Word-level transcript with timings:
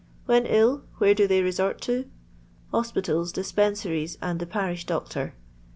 When 0.25 0.47
ill; 0.47 0.81
where 0.97 1.13
do 1.13 1.27
they 1.27 1.43
resort 1.43 1.79
to 1.81 1.95
1— 2.71 2.71
Hospitals, 2.71 3.31
dispensaries, 3.31 4.17
and 4.19 4.39
the 4.39 4.47
parish 4.47 4.87
doctor. 4.87 5.35